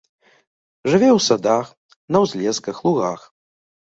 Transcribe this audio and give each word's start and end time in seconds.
Жыве 0.93 1.09
ў 1.17 1.19
садах, 1.27 1.67
на 2.15 2.21
ўзлесках, 2.23 2.75
лугах. 2.87 3.21